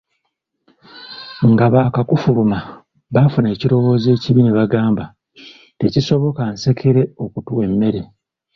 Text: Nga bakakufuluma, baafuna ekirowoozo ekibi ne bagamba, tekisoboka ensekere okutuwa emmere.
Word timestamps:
Nga 1.51 1.65
bakakufuluma, 1.73 2.59
baafuna 3.13 3.47
ekirowoozo 3.53 4.07
ekibi 4.15 4.41
ne 4.43 4.55
bagamba, 4.57 5.03
tekisoboka 5.79 6.41
ensekere 6.51 7.01
okutuwa 7.23 7.61
emmere. 7.67 8.01